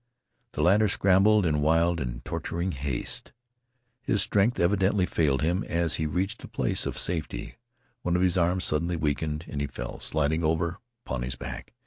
The 0.53 0.63
latter 0.63 0.87
scrambled 0.87 1.45
in 1.45 1.61
wild 1.61 1.99
and 2.01 2.25
torturing 2.25 2.71
haste. 2.71 3.33
His 4.01 4.23
strength 4.23 4.59
evidently 4.59 5.05
failed 5.05 5.43
him 5.43 5.63
as 5.65 5.97
he 5.97 6.07
reached 6.07 6.43
a 6.43 6.47
place 6.47 6.87
of 6.87 6.97
safety. 6.97 7.57
One 8.01 8.15
of 8.15 8.23
his 8.23 8.35
arms 8.35 8.63
suddenly 8.63 8.95
weakened, 8.95 9.45
and 9.47 9.61
he 9.61 9.67
fell, 9.67 9.99
sliding 9.99 10.43
over 10.43 10.79
upon 11.05 11.21
his 11.21 11.35
back. 11.35 11.75